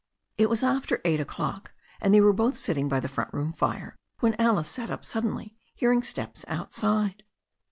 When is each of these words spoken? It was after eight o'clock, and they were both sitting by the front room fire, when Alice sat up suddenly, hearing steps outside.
It 0.35 0.49
was 0.49 0.63
after 0.63 0.99
eight 1.05 1.19
o'clock, 1.19 1.73
and 1.99 2.11
they 2.11 2.21
were 2.21 2.33
both 2.33 2.57
sitting 2.57 2.89
by 2.89 2.99
the 2.99 3.07
front 3.07 3.31
room 3.31 3.53
fire, 3.53 3.95
when 4.19 4.33
Alice 4.41 4.67
sat 4.69 4.89
up 4.89 5.05
suddenly, 5.05 5.55
hearing 5.75 6.01
steps 6.01 6.43
outside. 6.47 7.23